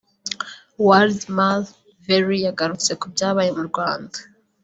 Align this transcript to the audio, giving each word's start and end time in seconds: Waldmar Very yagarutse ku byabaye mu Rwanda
Waldmar 0.87 1.57
Very 2.07 2.37
yagarutse 2.45 2.91
ku 2.99 3.05
byabaye 3.13 3.49
mu 3.57 3.63
Rwanda 3.69 4.17